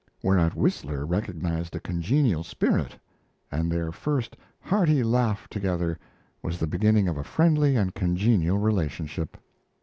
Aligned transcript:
Whereat 0.23 0.55
Whistler 0.55 1.05
recognized 1.05 1.75
a 1.75 1.79
congenial 1.79 2.43
spirit, 2.43 2.97
and 3.51 3.71
their 3.71 3.91
first 3.91 4.35
hearty 4.59 5.03
laugh 5.03 5.47
together 5.47 5.95
was 6.41 6.57
the 6.57 6.65
beginning 6.65 7.07
of 7.07 7.17
a 7.17 7.23
friendly 7.23 7.75
and 7.75 7.93
congenial 7.93 8.57
relationship. 8.57 9.37